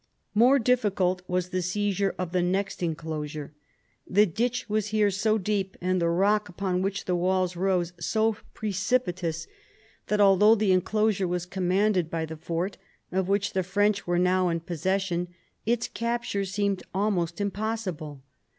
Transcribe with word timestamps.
More 0.33 0.57
difficult 0.57 1.21
was 1.27 1.49
the 1.49 1.61
seizure 1.61 2.15
of 2.17 2.31
the 2.31 2.41
next 2.41 2.81
enclosure. 2.81 3.53
The 4.09 4.25
ditch 4.25 4.67
was 4.67 4.87
here 4.87 5.11
so 5.11 5.37
deep, 5.37 5.77
and 5.79 6.01
the 6.01 6.09
rock 6.09 6.49
upon 6.49 6.81
which 6.81 7.05
the 7.05 7.15
walls 7.15 7.55
rose 7.55 7.93
so 7.99 8.35
precipitous, 8.55 9.45
that 10.07 10.19
although 10.19 10.53
78 10.55 10.57
PHILIP 10.69 10.81
AUGUSTUS 10.81 10.87
chap. 10.87 10.91
the 10.91 10.97
enclosure 10.97 11.27
was 11.27 11.45
commanded 11.45 12.09
by 12.09 12.25
the 12.25 12.35
fort, 12.37 12.77
of 13.11 13.27
which 13.29 13.53
the 13.53 13.61
French 13.61 14.07
were 14.07 14.17
now 14.17 14.49
in 14.49 14.61
possession, 14.61 15.27
its 15.67 15.87
capture 15.87 16.45
seemed 16.45 16.81
almost 16.95 17.39
impossible. 17.39 18.23